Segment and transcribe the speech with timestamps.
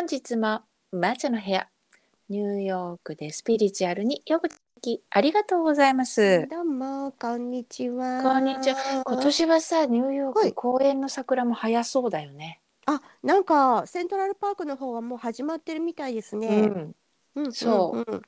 [0.00, 1.68] 本日もマチャの部屋
[2.30, 4.48] ニューヨークでスピリチュアルによく
[4.80, 6.48] きありがとうございます。
[6.50, 8.22] どうもこんにちは。
[8.22, 9.02] こんにちは。
[9.04, 12.60] 今年はさニューヨーはいク公園の桜も早そうだよね。
[12.86, 16.62] あ、なんかセントラルパークの方はもう始まってるみたいですうね。
[16.62, 16.94] ん、
[17.34, 18.22] うん、そううんうん。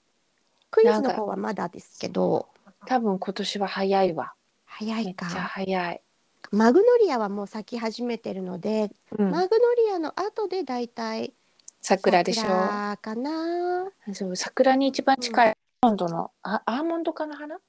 [0.71, 2.51] クイズの方はまだですけど、
[2.85, 4.35] 多分今年は早いわ。
[4.67, 5.35] 早いめっちゃか。
[5.41, 6.03] 早い。
[6.51, 11.33] マグノリアはもう咲き始めてるので、うん、マグノリアの後でだいたい
[11.83, 12.43] 桜でしょ？
[12.43, 13.91] 桜かな。
[14.15, 17.57] そう桜に一番近いアーモンドのあアーモンド科の花？
[17.57, 17.61] は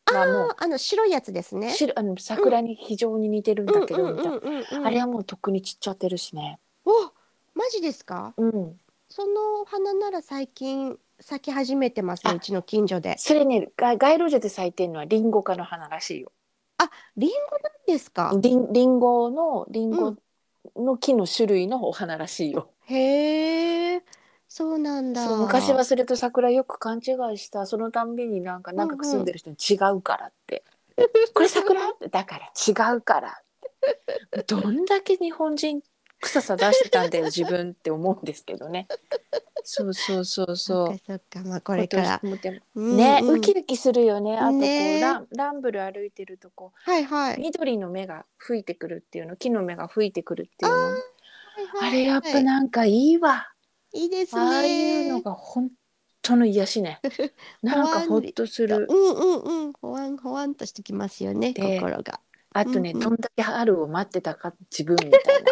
[0.46, 1.74] もあ、あの白いやつですうね。
[1.74, 4.32] 白あの桜に非常に似てるんだけど、みた。
[4.86, 6.60] あれはもうとっくに散っちゃってるしね。
[6.86, 6.92] お、
[7.56, 8.34] マジですか？
[8.38, 8.80] うん。
[9.10, 13.16] その花なら最近咲き始めてますうちの近所で。
[13.18, 16.32] それねが街路樹で咲いてるのはリンゴ科の花らしいよ。
[17.16, 18.32] リンゴなんですか？
[18.36, 20.16] リンリンゴのリンゴ
[20.76, 22.70] の木の種類のお花らしいよ。
[22.86, 24.04] へえ、
[24.48, 25.26] そうなんだ。
[25.26, 30.64] そう昔はそれと桜よく勘違いしたそのたんびになんか長く住んでる人に違うからって、
[31.34, 33.34] これ桜ってだから違うからっ
[34.32, 35.82] てどんだけ日本人
[36.22, 38.88] 臭さ出してたんだよ 自分って思うんですけどね。
[39.66, 42.20] そうそうそうそそうそうかまあこれから。
[42.24, 44.38] 今年もでもうんね、うんウキウキするよね。
[44.38, 47.40] あとこう、ねランランブル歩いてるとこはいはい。
[47.40, 50.98] 緑の芽が吹いてくるっていうの木の芽が吹いてくるっていうの
[51.82, 53.48] あれやっぱなんかいいわ。
[53.94, 54.42] いいですね。
[54.42, 55.70] ああいうのが本
[56.22, 57.00] 当の癒しね。
[57.62, 58.88] なんかほっとする。
[58.90, 59.74] うんうんうん。
[59.74, 62.20] ほわんほわんとしてきますよねで心が。
[62.54, 65.52] あとね、うんうんどんだけ春を待ってたか自分みたいな。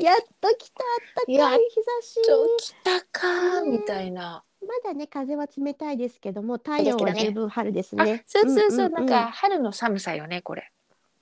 [0.04, 2.22] やっと来たあったかいやっ日差し。
[2.26, 4.44] と来たかねみたいな。
[4.60, 10.70] まだね風は冷たいですけども太陽は十分春ですあね。、そうそうそう、んんなんか春の寒さよねこれ。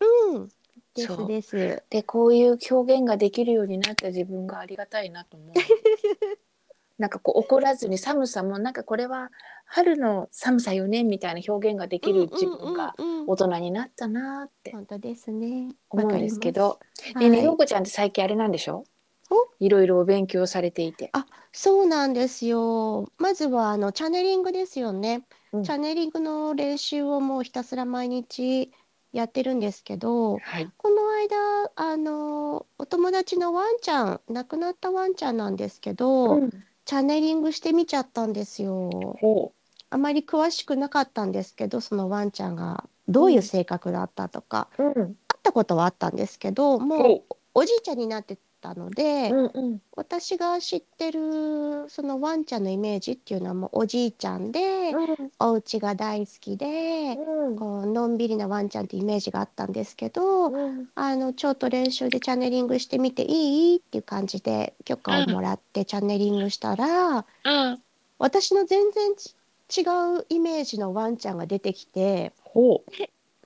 [0.00, 0.48] うん。
[0.96, 1.82] でそうすです。
[1.90, 5.52] でこういう表現ができるようになった自分がありがたいなと思う。
[6.98, 9.30] なんかこう怒らずに寒さもなんかこれは
[9.66, 12.94] 春の寒さよねみたいな表現ができる自分が
[13.26, 15.68] 大人になったなって本当ですね。
[15.90, 16.68] 思うんですけど。
[16.68, 17.28] わかります。
[17.28, 18.84] ねようこちゃんって最近あれなんでしょ？
[19.28, 19.34] お？
[19.60, 21.12] いろいろお勉強されていて。
[21.52, 23.10] そうなんですよ。
[23.18, 25.26] まずはあのチャネリングですよね。
[25.52, 28.72] うんチャネリングの練習をもうひたすら毎日
[29.12, 30.70] やってるんですけど、はい。
[30.76, 36.50] この間あのお友達のワンちゃん、亡くなったワンちゃんなんですけど、うん、
[36.84, 38.90] チャネリングしてみちゃったんですよ。
[39.20, 39.52] ほ
[39.88, 44.82] あまり詳しくなかったんですけど、そのワンちゃんがどういう性格だったとか、う。
[44.82, 44.94] うん。
[44.94, 49.30] 会ったことはあったんですけど、もうほおじいちゃんになってたので。
[49.30, 49.34] う。
[49.34, 49.82] うんうん。
[49.94, 67.82] 私が知ってるそのワンちゃんのイメージっていうのはもうおじいちゃんで、うんお家が大好きで、うんこうのんびりなワンちゃんってイメージがあったんですけど、うんあのちょっと練習でチャネリングしてみていいっていう感じで許可をもらってチャネリングしたら、うん。
[68.18, 69.34] 私の全然ち
[69.68, 69.82] 違
[70.20, 72.82] うイメージのワンちゃんが出てきて、ほ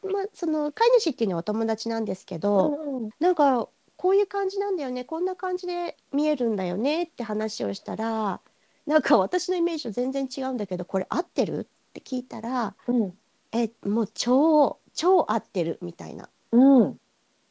[0.03, 2.39] まあ、その飼い主っていうのはお友達なんですけう。
[2.39, 3.69] ど、うんなんか
[4.01, 8.41] こういう感じなんだよねこんな感じで見えるんだよねって話をしたら
[8.87, 11.69] なんか私のイメージと全然違うんだけどこれ合ってる？
[11.91, 13.13] って聞いたらうん。
[13.53, 16.99] えもう超超合ってるみたいなうん。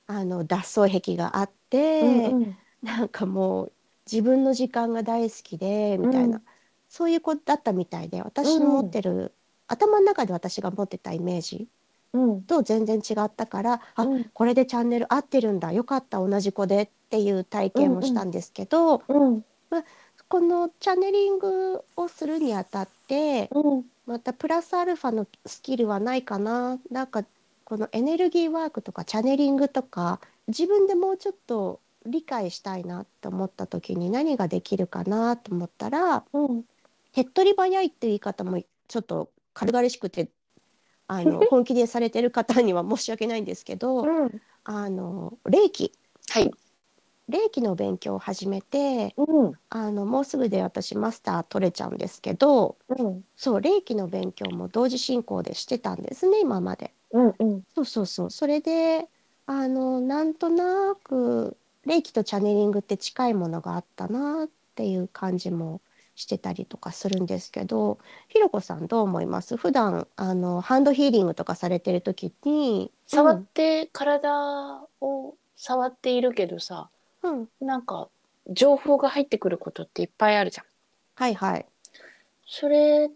[0.07, 2.57] あの脱走癖があって、うん。
[2.81, 3.71] なんかもう
[4.11, 6.43] 自分の時間が大好きでみたいな、うん
[6.91, 9.35] そういう子だったみたいで私の持ってる、
[9.67, 11.67] 頭の中で私が持ってたイメージ
[12.13, 12.41] うん。
[12.43, 14.23] と全然違ったからあうん。
[14.33, 19.43] これでチャンネル合ってるんだよかった同じ子でっていう体験をしたんですけど、うん。
[20.27, 23.85] このチャネリングをするにあたってうん。
[24.05, 27.23] またプラスアルファのスキルはないかななんか
[27.63, 36.63] このエネルギーワークとかチャネリングとか自分でもうちょっと理解したいなと思った時に何ができるかなと思ったらうん。
[37.11, 40.29] 手っ取り早いっていう言い方もちょっと軽々しくて
[41.09, 44.41] あの 本気でされてる方には申し訳ないんですけど、うん。
[44.63, 45.91] あの霊気
[46.29, 46.51] はい。
[47.27, 49.53] 霊気の勉強を始めてうん。
[49.71, 53.23] あのもうすぐで私マスター取れちゃうんですけどうん。
[53.35, 56.94] そう霊気の勉強も同時進行でしてたんですね今まで。
[57.12, 57.35] うん。
[57.39, 57.63] うん。
[57.73, 59.07] そうそうそうそれで
[59.47, 65.81] あのなんとなく霊気とチャネリングって近いものがあったなっていう感じも
[66.19, 69.56] してたりとかするんですけどひろこさんどう思います？
[69.56, 76.89] 普段あのハンドヒーリングとかされてる時に触って体を触っているけどさ、
[77.24, 78.10] うん、うん、なんか
[78.50, 80.66] 情報が入ってくることっていっぱいあるじゃん。
[81.16, 81.66] はいはい
[82.45, 83.10] それ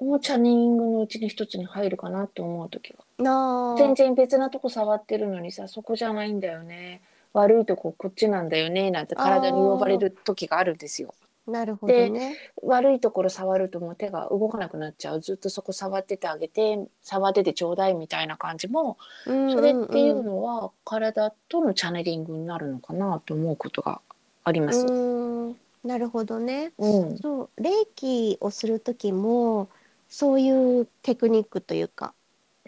[0.00, 3.04] もチャネリングのうちの一つに入るかなって思う時は。
[3.18, 7.00] なあ全然別なとこ触ってるのにさそこじゃないんだよね
[7.32, 11.14] 悪いとここっちなんだよねなんて体に呼ばれる時があるんですよ。
[11.46, 12.36] なるほどね。
[12.62, 24.00] 悪いところ触るともう手が動かなくなっちゃうずっとそこ触っててあげて触っててちょうだいみたいな感じもそそれっていうのは体とのチャネリングになるのかなと思うことが
[24.44, 24.86] あります。
[24.86, 26.72] うんなるほどね。
[26.78, 29.68] うん、そう、霊気をする時も
[30.08, 32.12] そういうテクニックというか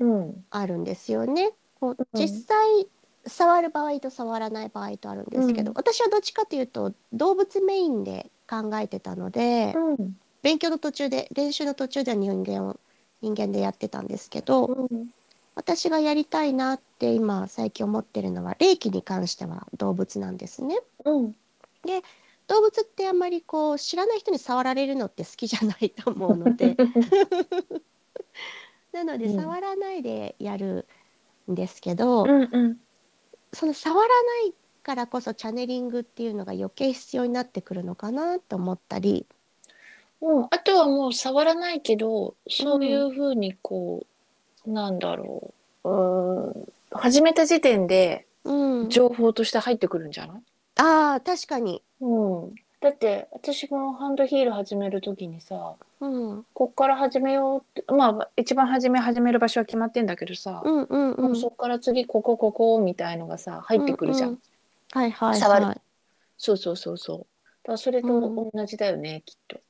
[0.00, 1.50] うん、あるんですよね。
[1.80, 2.86] こううん実際
[3.26, 12.78] 触る場合と触らない場合とあるんですけど、うん私はどっちかというと動物メインで考えてたので、うん、勉強の途中で練習の途中では人間を
[13.20, 15.08] 人間でやってたんですけど、うん、
[15.54, 20.78] 私がやりたいなって今最近思ってるのは霊気に関しては動物なんですね。
[21.04, 21.34] うん、
[22.46, 26.76] 動物ってあんまりこう知らない人に触られるのって好きじゃないと思うので。
[28.92, 29.36] なのでうん。
[29.36, 30.86] 触らないでやる
[31.50, 32.80] んですけど、うん、うん、
[33.52, 34.54] その触らない
[34.88, 39.26] からこそチャネリングっていうのが余計必要になってくるのかなと思ったり、
[40.22, 44.06] うん、あとはもう触らないけどそういうふうにこ
[44.66, 45.52] う、なんだろ
[45.84, 50.36] う、うん、始めた時点でうん、情報として入ってくるんじゃない？
[50.76, 61.24] ああ確かに、うん、だって私もハンドヒール始める時にさうん、こっから始めようってまあ一番初め始める場所は決まってんだけどさ、うんうんうん。
[61.24, 64.40] もうそっから次ここここみたいのがさ入ってくるじゃん、うんうん
[64.92, 65.66] はいはい触る。
[65.66, 65.80] はい
[66.38, 67.18] そうそうそうそう。
[67.18, 67.24] だ
[67.66, 69.60] からそれと同じだよね、きっと。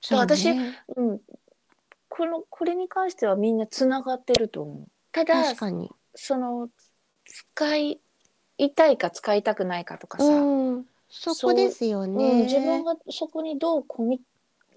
[0.00, 1.20] そう私ねうん。
[2.08, 4.88] このこれに関してはみんなつながってると思う。
[5.12, 6.70] ただ確かに、その
[7.24, 8.00] 使い
[8.74, 14.20] たいか使いたくないかとかさ、うん、そこですようん、ね、自分がそこにどうコミ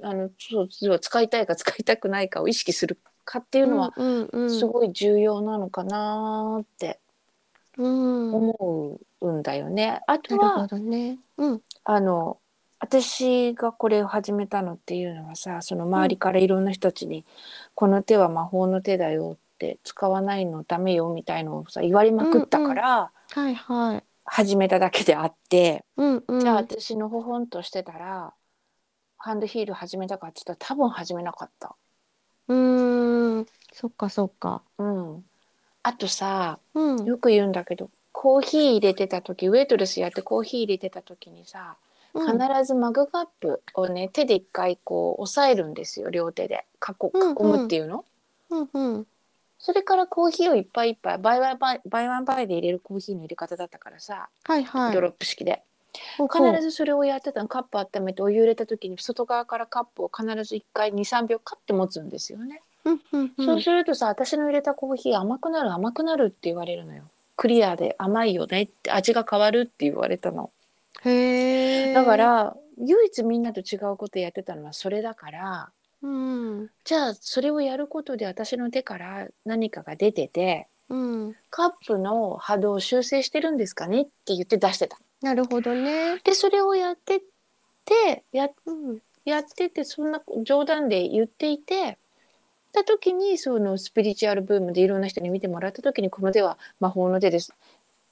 [0.01, 6.99] あのそう要は使いたいか使いたくないかを意識するかっていうのはうんうんうん、すごい重要なのかなって
[7.77, 10.01] 思うんだよね。
[10.07, 11.19] あとほはどね。
[11.37, 12.39] うん、あの
[12.79, 17.25] 私がこれを始めたのっていうのはさその周りからいろんな人たちに
[17.73, 24.03] 「この手は魔法の手だよ」って使わないのダメよみたいのをさ言われまくったからはいはい。
[24.27, 25.85] 始めただけであって。
[25.97, 26.39] うんうん。
[26.39, 28.33] じゃあ私のほほんとしてたら
[29.17, 31.75] ハンドヒール始めたかって言ったら多分始めなかった。
[32.47, 34.63] うーん、そっかそっか。
[34.77, 35.25] うん。
[35.87, 37.05] あとさうん。
[37.05, 41.77] よく言うんだけどコーヒー入れてた時ウェイトレスやってコーヒー入れてた時にさ
[42.13, 42.65] 必うん。
[42.65, 46.65] ずマグカップをね手で一回こう押さえるんですよ両手で。
[46.81, 48.03] 囲うん囲むっていうの、
[48.49, 49.07] うんうん。
[49.59, 54.93] それからコーヒーをいっぱいいっぱい by one by by one by で入れるコーヒーの入れ方だったからさ、はいはい。
[54.93, 55.61] ドロップ式で。
[56.17, 63.45] 必ずそれをやってたのカップ温めてお湯入れた時に外側からカップを必ず1回23秒カッて持つんですよね、うんうんうん。
[63.45, 67.03] そうするとさ私の入れたコーヒー甘くなる甘くなるって言われるのよ
[67.35, 70.51] クリアで甘いよねって味が変わるって言われたの
[71.03, 71.93] へえ。
[71.93, 75.69] だか、ら唯一みんなと違うことやってたのはそれだから
[76.01, 81.35] うんじゃあそれをやることで私の手から何かが出ててうん。
[81.49, 86.19] カップの波動を修正してるんですかねって言って出してたなるほどね。
[86.23, 87.21] でそれをやって
[87.85, 91.97] てやうんやっててそんな冗談で言っていて
[92.75, 97.53] た時にそのスピリチュアルブームでいろんな人に見てもらった時にこの手は魔法の手です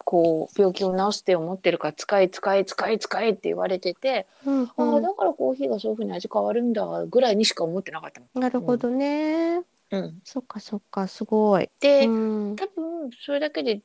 [0.05, 5.03] こう病気を治す手を持ってるから使え使え使え使えって言われてて、うんああうん。
[5.03, 8.27] だからコーヒーがそういう風に味変わるんだぐらいにしか思ってなかったの。
[8.41, 9.61] なるほどね。
[9.91, 11.69] うん、そっかそっかすごい。
[11.79, 12.55] で、うん。
[12.55, 13.81] 多分それだけで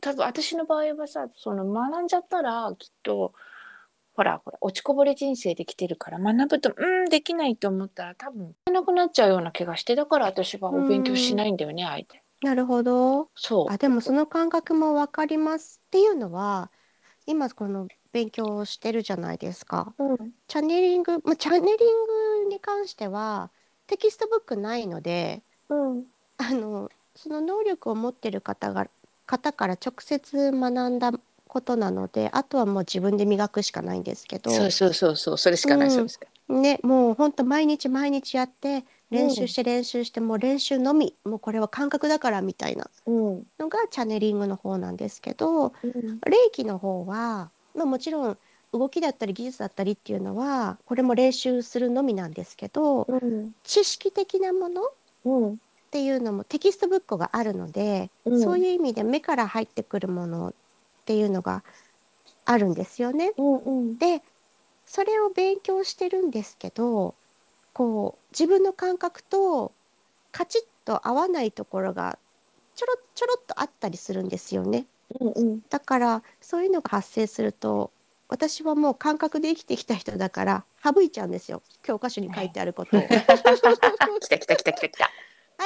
[0.00, 3.32] 多分私の場合はさその学んじゃったらきっと
[4.16, 12.22] ほらほら落ちこぼれ人生で来てるから学ぶとうんできないと思ったら多分なくなっちゃうような気がしてだから私はお勉強しないんだよねあえて。
[12.42, 13.28] なるほど。
[13.34, 16.70] そうあでもその感覚もわかりますっていうのは
[17.26, 19.94] 今この勉強をしてるじゃないですか。
[19.98, 21.76] うんチャネリング、まあ、チャネリン
[22.44, 23.50] グに関しては
[23.86, 26.04] テキストブックないのでうん
[26.38, 28.88] あのその能力を持ってる方が
[29.26, 31.12] 方から直接学んだ
[31.56, 34.50] ことなのであとはもう自分で磨くしかないんですけど。
[34.50, 43.46] そうそうそうそうそれしかない、うんそれしかねもうほんと毎日毎日やって練習して練習してもう練習のみもうこれは感覚だからみたいなうん。
[43.58, 46.20] のがチャネリングの方なんですけどうん。
[46.26, 48.36] 霊気の方は、まあ、もちろん
[48.72, 53.54] 動きだったり技術だったりっていうのはこれも練習するのみなんですけどうん。
[53.64, 54.84] 知識的なものっ
[55.24, 55.60] うん。
[55.90, 58.42] ていうのもテキストブックがあるので、うん。
[58.42, 60.52] そういう意味で目から入ってくるもの
[61.06, 61.62] っていうのが
[62.44, 63.30] あるんですよね。
[63.38, 64.22] うんうんで
[64.86, 67.14] それを勉強してるんですけど
[67.72, 69.72] こう自分の感覚と
[70.30, 72.18] カチッと合わないところが
[72.74, 74.86] ちょろちょろっとあったりするんですよね。
[75.20, 77.92] うんうんだからそういうのが発生すると
[78.28, 83.02] 私はもう感覚で生きてきた人だから省いちゃうんですよ教科書に書いてあることを。
[83.06, 83.08] 来
[84.28, 85.10] た来た来た来た来た。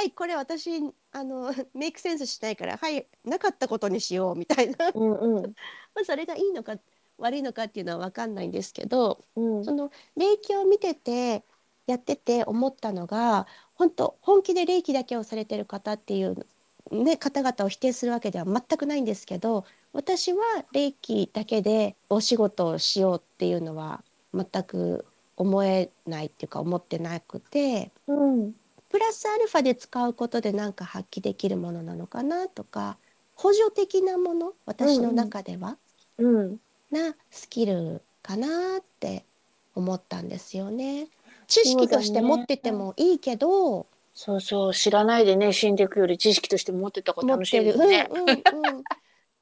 [0.00, 0.80] はいこれ私
[1.12, 4.90] あの メイクセンスしないからはいなかったことにしようみたいな。
[4.95, 5.42] うんうん。
[5.95, 6.78] まあそれがいいのか
[7.19, 9.64] 悪いのかっていうのは分かんないんですけどうん。
[9.64, 11.45] その霊気を見てて
[11.87, 16.47] やってて思ったのが本当本気で霊気だけをされてる方っていう、
[16.90, 24.02] ね、方々を否定するわけでは全くないんですけど私は霊気だけでお仕事をしようっていうのは
[24.33, 25.04] 全く
[25.37, 27.92] 思えないっていうか思ってなくて。
[28.07, 28.60] うん
[28.91, 32.99] プラスアルファで使うことでなんか発揮できるものなのかなとか
[33.35, 35.79] 補助的なもの私の中では、
[36.19, 36.59] うん
[36.91, 39.25] なスキルかなって
[39.75, 41.09] 思ったんですよね。
[41.47, 48.09] 知識として持っててもいいけど、そうそう知らないでね死んでいくより知識として持ってた方が楽しいもんね。
[48.11, 48.85] うんうんうん、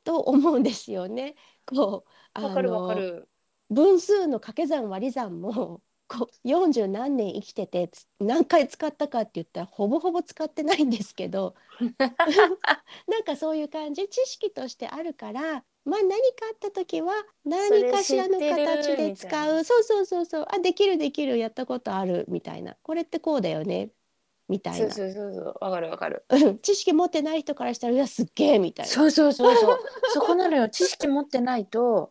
[0.04, 1.34] と思うんですよね。
[1.66, 3.28] こうあわかるわかのる。
[3.70, 11.54] 分数の掛け算割り算もこう40何年生きててつ何回使ったかって言ったらほぼほぼ使ってないんですけど
[13.06, 16.16] なんかそういう感じ知識としてあるからまあ何か
[16.50, 17.12] あった時は
[17.46, 19.64] 何かしらの形で使う。
[19.64, 20.46] そうそうそうそう。
[20.46, 21.38] あできるできる。
[21.38, 22.76] やったことあるみたいな。
[22.82, 23.90] これってこうだよね。
[24.50, 24.90] みたいな。
[24.90, 25.54] そうそうそうそう。
[25.62, 26.26] わかるわかる。
[26.28, 26.58] うん。
[26.58, 28.92] 知識持ってない人からしたらうわすっげえみたいな。
[28.92, 29.78] そうそうそうそう。
[30.12, 30.68] そこなのよ。
[30.68, 32.10] 知識持ってないと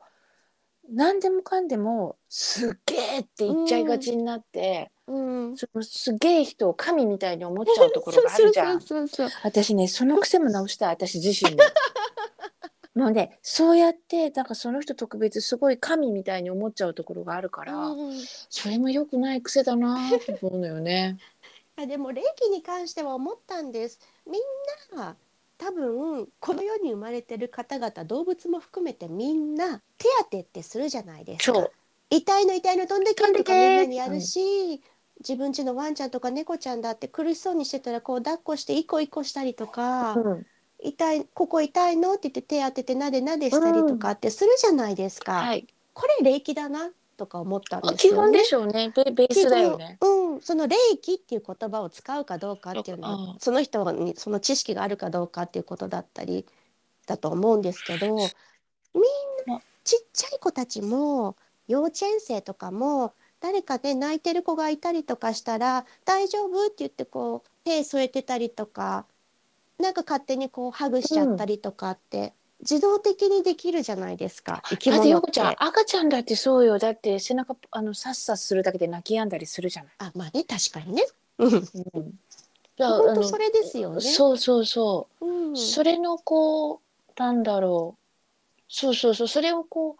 [0.89, 8.81] 何でもかんでもすっげえって言っちゃいがちになって、うんそのすげえ人を神みたいに思っちゃうところがあるじゃん。
[8.81, 11.63] そうそうそう私ねその癖も直したい私自身も。
[12.95, 18.17] もうねそうやってなんかその人特別すごい神みたいに思っちゃうところがあるから、うんうん
[18.49, 21.17] それも良くない癖だなと思うのよね。
[21.77, 25.15] あでも霊気に関しては思ったんですみんな
[25.57, 31.57] 多分この世に生まれてる方々動物も含めてみんな手当てってするじゃないですか。
[31.57, 31.71] そう。
[32.09, 34.81] 痛いの痛いの飛んでけとか飛んでけみんなにやるし、
[35.19, 40.45] 自分家のワンちゃんとか猫ちゃんだって苦しそうにしてたらこう抱っこしてイコイコしたりとか、うん。
[40.79, 42.13] 痛いここ痛いの？
[42.13, 49.97] って言って手当ててなでなでしたりとかってするじゃないですか、はい、これ霊気だなとか思ったんです基よね本でしょうねベベースだよね。
[50.01, 56.45] うん、その霊気っていう言葉を使うかどうかっていうのうんはその人にその知識があるかどうかっていうことだったり
[57.07, 58.23] だと思うんですけどみん
[59.47, 61.35] なちっちゃい子たちも
[61.67, 69.05] 幼稚園生とかも誰かで泣いてる子がいたりとかしたら「大丈夫?」って言ってこう手添えてたりとか
[69.79, 75.07] なんか勝手にこうハグしちゃったりとかって、自動的にできるじゃないですか生きだっ物って。
[75.07, 76.79] てよこちゃん赤ちゃんだってそうよ。
[76.79, 79.93] だって背中あのさっさするだけで泣き止んだりするじゃない。
[79.99, 81.03] あまあね確かにね。
[81.37, 81.53] うん。
[81.53, 81.63] うん、
[82.79, 84.01] 本当それですよね。
[84.01, 85.57] そうそうそう、うん。
[85.57, 86.79] それのこう
[87.15, 88.63] なんだろう。
[88.67, 89.27] そうそうそう。
[89.27, 89.95] それをこ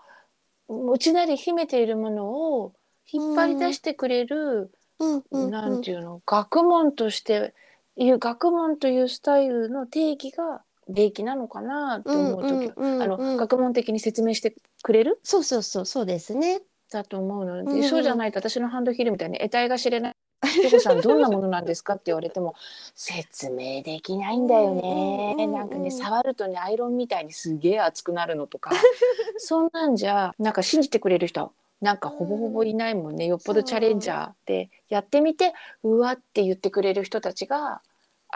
[0.67, 2.73] う内なり秘めているものを
[3.11, 5.23] 引っ張り出してくれる、うん。
[5.31, 5.51] うん。
[5.51, 6.21] なんていうの？
[6.25, 7.53] 学問として
[7.97, 13.38] いう学問というスタイルの定義が霊気なのかなって思う時、うんあのうん。
[13.38, 15.20] 学問的に説明してくれる？
[15.24, 16.62] そうそうそうそうですね。
[16.91, 17.84] だと思うので、うんうん。
[17.84, 20.13] そうじゃないと私のハンドヒルみたいに得体が知れない
[20.46, 22.56] 「ひこさんどんなものなんですか?」って言われても
[22.96, 28.72] 説明できないんだよね、なんかね触るとねアイロンみたいにすげえ熱くなるのとか。
[29.38, 31.51] そんなんじゃなんか信じてくれる人
[31.82, 33.25] なんかほぼほぼいないもんね。
[33.25, 35.53] よっぽどチャレンジャーでやってみて
[35.84, 37.82] うわって言ってくれる人たちが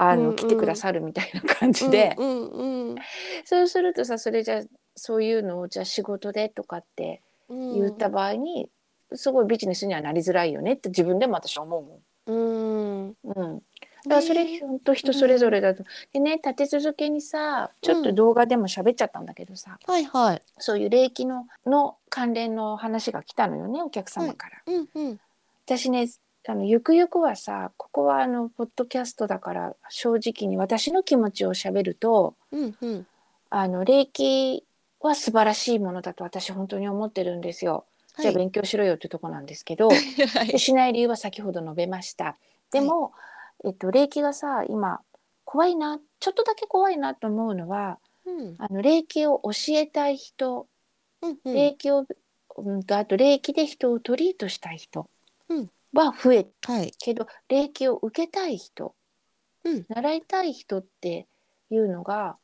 [0.03, 0.29] あの、うん。
[0.29, 2.95] うん来てくださるみたいな感じで、うんうん
[3.45, 4.63] そうするとさそれじゃ
[4.95, 8.69] そういうのをじゃあ仕事でとかってうん言った場合に、
[9.13, 13.07] すごいビジネスにはなりづらいよねって自分でも私は思うもうん。
[13.09, 13.15] ん。
[13.23, 13.61] うん、だか
[14.07, 15.83] らそれね本当人それぞれだと。
[16.13, 20.41] でね立て続けにさちょっと動画でも喋っちゃったんだけどさ、はいはい。
[20.57, 24.61] そういう霊気のの関連の話が来たのよねお客様から。
[24.65, 25.19] うんうん。
[25.65, 26.07] 私ね
[26.47, 33.07] あのゆくゆくはさここはあのポッドキャストだから正直に私の気持ちを喋るとうんうん。
[33.53, 34.63] あの霊気
[35.01, 37.85] は素晴らしいものだと私本当に思ってるんですよ。
[38.17, 39.95] じゃあはい勉強しろよってとこなんですけど、 は
[40.43, 40.47] い。
[40.47, 42.37] でしない理由は先ほど述べました。
[42.71, 43.11] でも、
[43.65, 45.01] えっと、霊気がさ今
[45.43, 48.55] 怖いなちょっとだけ怖いなと思うのはうん。
[48.57, 50.67] あの霊気を教えたい人、
[51.21, 51.53] うんうん。
[51.53, 52.05] 霊気を、
[52.57, 55.09] うん、とあと霊気で人をトリートしたい人。
[55.49, 56.91] うんは増えはい。
[56.97, 58.95] けど霊気を受けたい人、
[59.63, 61.27] うん習いたい人って
[61.69, 62.37] いうのが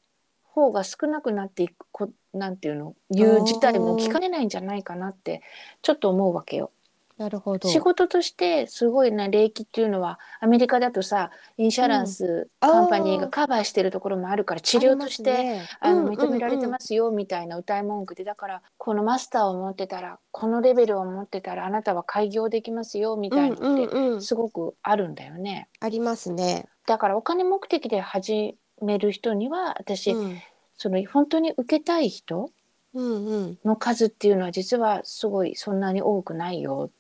[0.44, 5.42] 方が少なくなっていくこなんていうのいう事態も聞かれないんじゃないかなって
[5.82, 6.72] ちょっと思うわけよ。
[7.18, 7.68] なるほど。
[7.68, 25.70] 仕事としてすごいな霊気っていうのはアメリカだとさインシャランスカンパニーがカバーしてるところもあるから治療としてあの認められてますよみたいな歌い文句でだからこのマスターを持ってたらこのレベルを持ってたらあなたは開業できますよみたいなのってすごくあるんだよね。
[25.80, 26.68] ありますね。
[26.86, 30.38] だからお金目的で始める人には私、うん、
[30.78, 32.52] その本当に受けたい人
[32.94, 36.97] の数っていうのは実はすごいそんなに多くないよって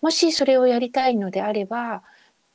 [0.00, 2.02] もしそれをやりたいのであれば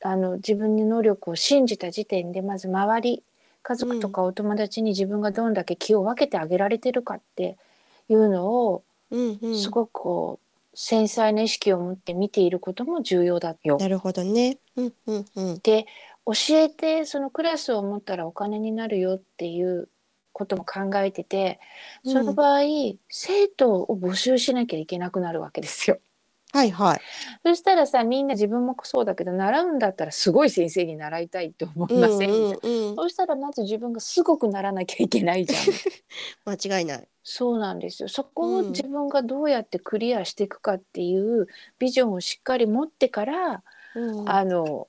[0.02, 3.22] あの自分の能力を信じた時点でまず周り
[3.62, 7.56] 家族とかお友達に自分がどんだけ気を分けてあげられてるかって
[8.10, 13.78] いうのを、うんうん、すごくこう繊細な意識を持って見ていることも重要だよ。
[13.78, 14.58] なるほどね。
[14.76, 15.86] うんうんうん、で
[16.26, 19.88] 教えてそのクラスを持ったらお金になるよっていう
[20.32, 21.60] ことも考えてて
[22.04, 25.98] その場合、うん、生徒を募集しなきゃいけなくなるわけですよ。
[26.54, 27.00] はいはい。
[27.44, 36.54] そしたらさみんな自分もそうだけど習うんだったらすごい先生に習いたいと思いません、うんうんうん、そうしたらまず自分がすごくならなきゃいけないじゃん。
[36.56, 37.08] 間違いない。
[37.24, 38.08] そうなんですよ。
[38.08, 41.48] そこを自分がどうやってクリアしていくかっていう
[41.80, 43.64] ビジョンをしっかり持ってから、
[43.96, 44.86] うん、あの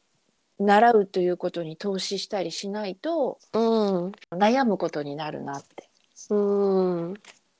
[0.59, 5.89] 習うということに投資したりしないと、うん、悩むことになるなって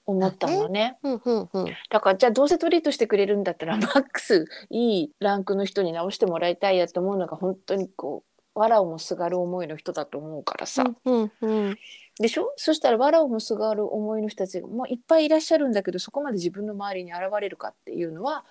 [0.06, 8.24] 思ったのね、うんうんうん、だからじゃあどうせトリートしてくれるんだったらマックスいいランクの人に直してもらいたいやと思うのが本当にこ
[8.56, 10.86] うわらをもすがる思いの人だと思うからさ。
[11.06, 11.78] うんうんうん。
[12.18, 12.54] でしょ？
[12.56, 18.44] そしたらわらをもすがる思いの人たちがもういっぱいいらっしゃるんだけどそこまで自分の周りに現れるかっていうのはっ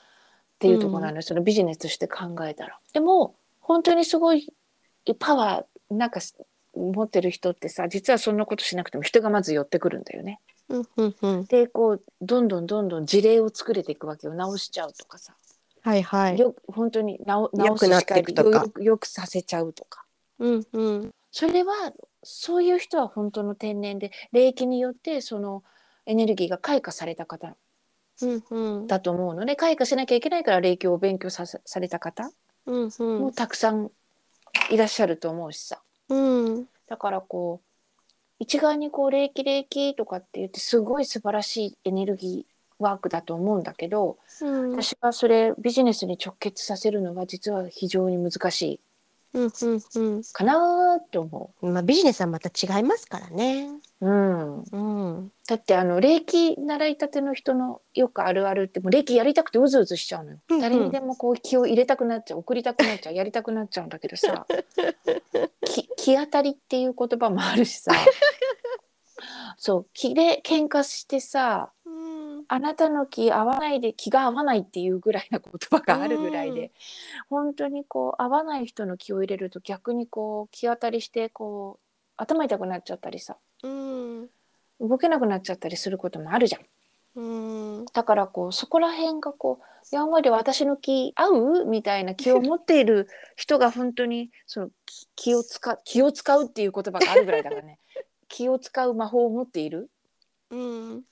[0.58, 2.78] ていうところなのよ、うん、そのビジネスとして考えたら。
[2.92, 4.52] でも本当にすごい
[5.18, 6.20] パワーなんか
[6.76, 10.40] 持ってる人ってさ実はそんなことしなくても人がまず寄ってくるんだよね。
[10.68, 14.34] うんうんうん、でこうどんどんどんどん事例を作れていくわけよ。
[14.34, 15.34] 直しちゃうとかさ。
[15.82, 20.04] はいはい、よ本当に直直すしかよくよくさせちゃうとか。
[20.38, 21.92] うんうん、それは
[22.22, 25.62] そういう人は本当の天然で霊気によってその
[26.06, 27.56] エネルギーが開花された方
[28.88, 32.30] だと思うので、開花しなきゃいけないから霊気を勉強さされた方
[32.66, 33.90] うんうん、もたくさん
[34.70, 37.63] いらっしゃると思うしさ、うん、だからこう
[38.44, 44.44] 一概にこう霊気霊気とかって言ってすごい素晴らしいエネルギーワークだと思うんだけど、う。
[44.44, 48.80] ん、私はそれビジネスに直結させるのは実は非常に難しい
[49.34, 51.66] うんうんうん、かなって思う。
[51.66, 53.68] まあビジネスはまた違いますからね。
[54.00, 54.62] うん。
[54.62, 54.78] う
[55.22, 55.32] ん。
[55.48, 60.38] だってあの霊気習いたての人のよくあるあるってもう霊気やりたくてうずうずしちゃうのよ。
[60.48, 64.46] うんうん、誰にでもこう気を入れたくなっちゃう送りたくなっちゃうやりたくなっちゃうんだけどさ
[65.66, 67.92] 気気当たりっていう言葉もあるしさ
[69.56, 71.72] そう気で喧嘩してさ
[72.48, 76.72] あなたの気合わないで気が合わないっていうぐらいな言葉があるぐらいで、
[77.28, 81.84] 本当にこう合わない人の気を入れると逆にこう気当たりしてこう
[82.16, 84.28] 頭痛くなっちゃったりさ、うん、
[84.80, 86.62] 動けなくなっちゃったりすることもあるじゃん。
[87.16, 94.70] うん、だからこうそこら辺がこうやんわり私の気合うみたいな気を持っている人が本当にその
[95.14, 97.78] 気を使 気を使うっていう言葉があるぐらいだからね。
[98.28, 99.90] 気を使う魔法を持っている、
[100.50, 101.04] うん、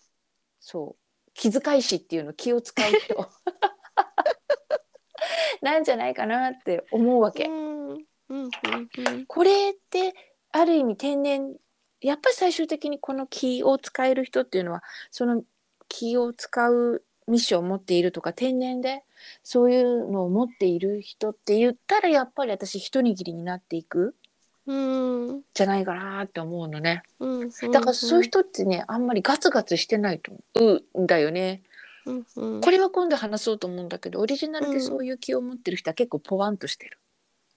[0.59, 1.02] そう
[1.35, 3.17] 気遣い師っていうの気を使う人。
[5.63, 7.49] なんじゃないかなって思うわけ。
[9.27, 10.15] これって
[10.51, 11.55] ある意味天然
[12.01, 15.43] やっぱり最終的にこの気を使える人っていうのはその
[15.89, 19.05] 気を使うミッションを持っているとか天然で
[19.43, 24.17] そういうのを持っている人って言ったらやっぱり私一握りになっていく
[24.73, 25.43] うん。
[25.55, 31.63] じゃないかなって思うのね、うんだからそういう人ってねあんまりガツガツしてないと思うんだよね。
[32.05, 36.99] うんうん、これは今度話そうと思うんだけどオリジナルでそういう気を持ってる人は結構ポワンとしてる。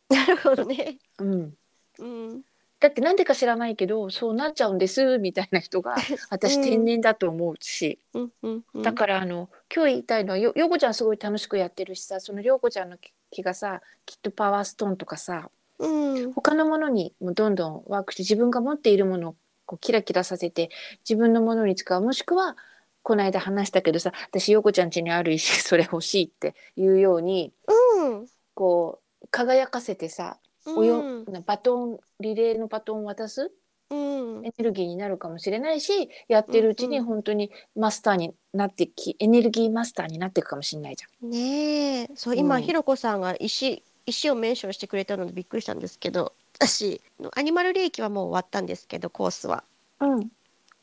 [0.09, 0.99] なるほどね。
[1.17, 1.53] うん、
[1.97, 2.41] うん、
[2.79, 5.95] だってなんでか知らないけどそうなっちゃうんですみたいな人が
[6.29, 12.97] 私天然だと思うし、うんうんうん、だからあの今日言いたいのはよよこちゃんすごい楽しくやってるしさその涼子ちゃんの
[13.31, 19.35] 気がさきっとパワーストーンとかさうん、他のものにもどんどんワークして自分が持っているものを
[19.65, 20.69] こうキラキラさせて
[21.07, 22.01] 自分のものに使う。
[22.01, 22.55] もしくは
[23.03, 27.53] この間話したけどさ私陽子ちゃん家にある石 それ欲しいっていうように、
[27.99, 31.03] うん、こう輝かせてさ、およ
[31.45, 33.51] バトンリレーのバトンを渡す、
[33.89, 41.29] うん、エネルギーになるかもしれないしやってるうちに本当にマスターになってき、エネルギーマスターになっていくかもしれないじゃん。
[41.29, 42.09] ねえ。
[42.15, 47.01] そう今、ひろこさんが石石をメンションしてくれたのでびっくりしたんですけど私
[47.35, 49.63] アニマル霊気はもう終わったんですけどコースは、
[49.99, 50.29] うん、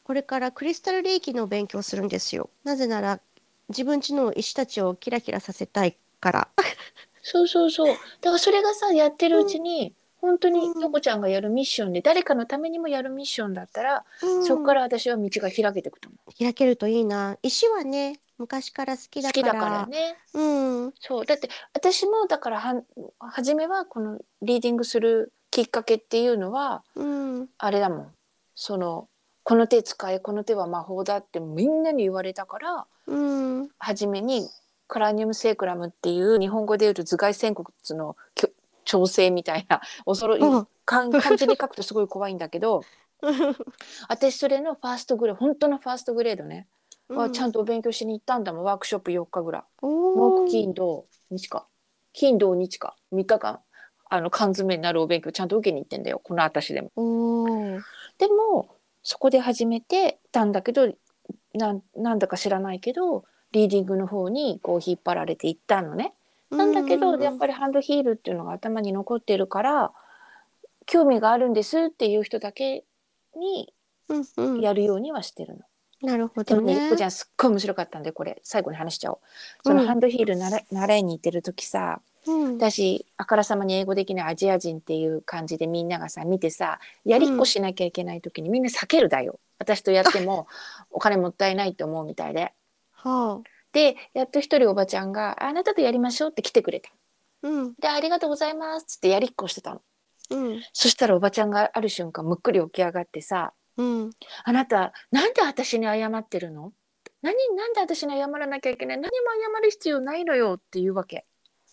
[0.04, 2.50] これからクリスタル霊気の勉強をするんですよ。
[2.64, 3.20] なぜなら
[3.68, 6.48] 自分ちの石たちをキラキラさせたいから。
[7.22, 7.86] そうそうそう。
[7.86, 10.80] だからそれがさやってるうちに、本当にうん。
[10.82, 14.44] ヨコちゃんがやるミッションで誰かのためにもやるミッションだったら、うん。
[14.44, 16.32] そこから私は道が開けていくと思う。
[16.38, 17.38] 開けるといいな。
[17.42, 19.44] 石はね、昔から好きだから。
[19.44, 20.42] 好きだからねう
[20.88, 20.94] ん。
[20.98, 22.84] そうだって私もだからはん
[23.20, 27.48] 初めはこのリーディングするきっかけっていうのはうん。
[27.58, 28.14] あれだもん
[28.54, 29.08] その
[29.44, 33.16] この手使えこの手は魔法だってみんなに言われたからう
[33.62, 33.68] ん。
[33.78, 34.48] 初めに
[34.88, 38.16] クラニウムセークラムっていう日本語で言うと頭蓋仙骨の
[38.84, 42.82] 調整みたいな恐ろいうん漢漢字に書くとすごい怖いんだけど
[44.08, 46.66] 私それのファーストグレード本当のファーストグレードね、
[47.16, 49.62] はちゃんとお勉強しに行ったんだもんワークショップ4日ぐらい。
[49.80, 51.66] 木金土日か
[52.12, 52.96] 金土日か。
[53.12, 53.60] 3日間
[54.08, 56.20] あの缶詰になるお勉強ちゃんと受けに行ってんだよ。
[56.22, 56.90] この私でも。
[58.18, 60.92] でもそこで始めてたんだけど
[61.54, 66.14] なんなんだか知らないけどリーディングの方にこう引っ張られていったのね。
[66.50, 69.92] なんだけど、やっぱりハンドヒールっていうのが頭に残ってるから
[70.84, 72.84] 興味があるんですっていう人だけ
[73.34, 73.72] に
[74.60, 75.60] やるようにはしてるの。
[76.02, 78.40] なるほでもね、どねゆっこちゃんすっごい面白かったんでこれ。
[78.42, 79.18] 最後に話しちゃおう。
[79.64, 82.56] そのうんハンドヒール習い習いに行ってる時さ、うん。
[82.56, 89.38] 私あからさまに英語できないアジア人っていう感じでみんながさ見てさやりっこしなきゃいけない時にみんな避けるだよ。
[89.58, 90.48] 私とやっても
[90.90, 92.52] お金もったいないと思うみたいで。
[92.92, 93.40] は
[93.72, 96.90] でやっと一人おばちゃんが「あなたとやりましょう」って来てくれた。
[96.90, 96.92] あ
[97.48, 97.74] うん。
[97.74, 99.82] で「ありがとうございます」っつってやりっこしてたの。
[100.30, 100.62] うん。
[100.72, 104.10] そしたらおばちゃんがある瞬間むっくり起き上がってさうん
[104.44, 106.72] 「あなたなんで私に謝ってるの？
[107.22, 108.98] 何なんで私に謝らなきゃいけない？
[108.98, 109.08] 何も
[109.54, 111.24] 謝る必要ないのよ」って言うわけ。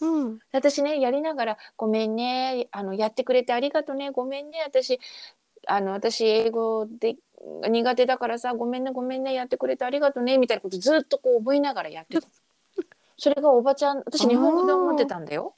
[0.02, 0.40] うん。
[0.54, 5.00] 私ねやりながら「ごめんねあのやってくれてありがとねごめんね私
[5.68, 7.18] あの私英語で
[7.68, 12.28] 苦手だからさごめんねごめんねやってくれてありがとね」みたいなことずっとこう思いながらやってた。
[13.18, 15.56] それがおばちゃん私日本語で思ってたんだよ。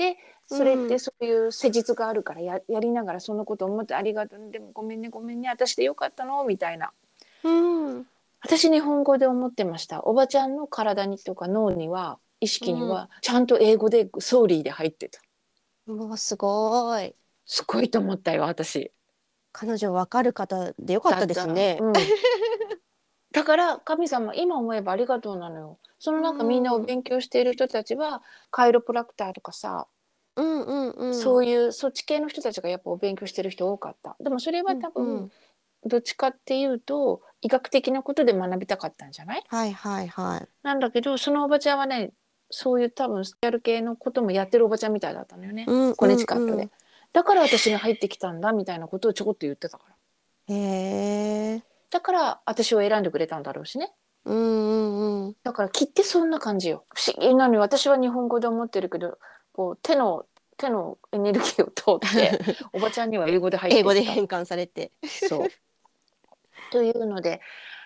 [0.00, 4.38] でそれってそういう施術があるからややりながらそのこと思って「ありがとう。
[4.38, 6.92] ねでもごめんねごめんね私でよかったの」みたいな。
[7.44, 7.50] う
[7.98, 8.06] ん。
[8.42, 10.02] 私日本語で思ってました。
[10.04, 15.20] おばちゃんの体にとか脳には意識にはちゃんと英語でソーリーで入ってた。
[15.86, 17.14] もうすごい。
[17.44, 18.90] すごいと思ったよ私。
[19.52, 21.76] 彼女わかる方でよかったですね。
[21.78, 21.92] だ,、うん、
[23.32, 25.78] だから神様今思えばありがとうなのよ。
[25.98, 29.86] その中うんみんなを勉強している人たちはカイロプラクターとかさ、
[30.36, 31.14] うんうんうん。
[31.14, 34.16] そういうそっち系の人たちがやっぱお勉強してる人多かった。
[34.20, 35.16] でもそれは多分、うん。
[35.16, 35.32] うん
[35.82, 39.42] どっちかっていうと医学的なことで学びたかったんじゃない？
[39.48, 40.48] はいはいはい。
[40.62, 42.10] なんだけどそのおばちゃんはね
[42.50, 46.68] そういう多分スやる系のこともやってるおばちゃんみたいだったのよね、うんコネチカットで、
[47.14, 50.54] だから私に入ってきたんだみたいなことをちょこっと言ってたから。
[50.54, 53.92] へえだから私を選んでくれたんだろうしね。
[54.24, 55.36] うんうんうん。
[55.42, 56.84] だから切ってそんな感じよ。
[56.94, 59.18] 不思議なのに私は日本語で思ってるけど、
[59.52, 60.26] こう手の
[60.56, 62.38] 手のエネルギーを通って
[62.72, 64.92] おばちゃんには英語で入って英語で変換されて。
[65.06, 65.48] そう。
[66.70, 67.40] というので、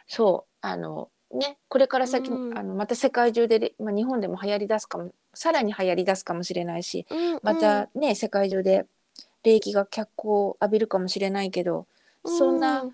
[0.09, 2.59] そうあのねこれから先、うん。
[2.59, 7.07] あのまた世界中で、まあ、日本でも流行り出すかもさらに流行り出すかもしれないし、
[7.43, 8.87] またね、世界中で
[9.45, 11.87] 霊気が脚光を浴びるかもしれないけど、
[12.25, 12.85] そんな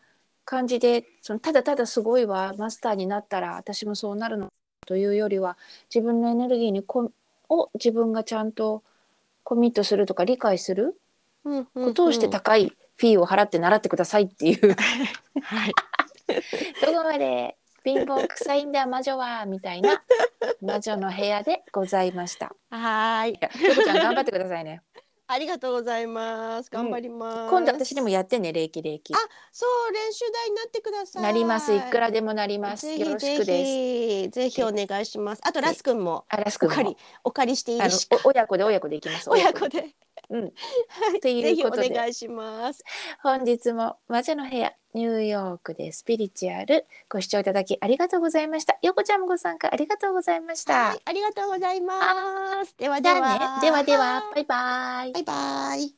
[0.44, 4.52] 感じでそのただただすごいわマスターになったら私もそうなるの
[4.86, 5.56] というよりは
[5.94, 7.10] 自分のエネルギーにこ
[7.48, 8.82] を自分がちゃんと
[9.44, 10.96] コミットするとか理解する
[11.44, 14.76] こことをして高いフィーを払って習ってくださいっていう
[15.42, 15.72] はい
[16.84, 20.02] どこまで貧乏臭いんだ魔女はみたいな
[20.60, 22.54] 魔女の部屋でございました。
[22.70, 24.82] はーいちゃん頑張ってくださいね。
[25.32, 26.70] ありがとうございます。
[26.70, 29.14] 頑張ります、今度私でもやってね霊気霊気。
[29.14, 29.18] あ
[29.52, 31.22] そう練習台になってください。
[31.22, 31.72] なります。
[31.72, 32.86] いくらでもなります。
[32.86, 33.46] ぜひよろしくです。
[33.46, 34.62] ぜひぜひ。
[34.64, 35.42] お願いします。
[35.44, 36.24] あとラス君も。
[36.28, 36.74] あらすくんも。
[36.74, 38.16] お借りお借りしていいあのですか？
[38.24, 39.30] お親子で親子で行きます。
[39.30, 39.94] 親子で。
[40.30, 40.40] うん。
[40.42, 40.48] は
[41.14, 41.18] い。
[41.18, 42.82] っていうぜひおことで願いします。
[43.22, 46.86] 本日も魔女の部屋ニューヨークでスピリチュアル。
[47.08, 48.76] ご視聴いただきありがとうございました。
[48.82, 50.88] よこちゃんもご参加ありがとうございました。
[50.88, 53.60] はいありがとうございますではじではね。
[53.62, 54.22] ではでは。
[54.34, 55.12] バイバイ。
[55.12, 55.94] バイバイ